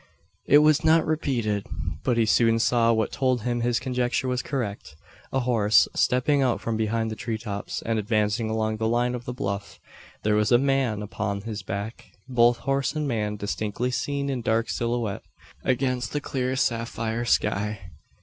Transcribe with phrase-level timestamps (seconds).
[0.47, 1.67] It was not repeated;
[2.03, 4.95] but he soon saw what told him his conjecture was correct
[5.31, 9.31] a horse, stepping out from behind the treetops, and advancing along the line of the
[9.35, 9.79] bluff.
[10.23, 14.69] There was a man upon his back both horse and man distinctly seen in dark
[14.71, 15.21] silhouette
[15.63, 17.91] against the clear sapphire sky.